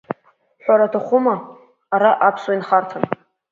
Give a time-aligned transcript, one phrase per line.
[0.63, 1.35] Ҳәара аҭахума,
[1.95, 3.03] ара аԥсуа инхарҭан.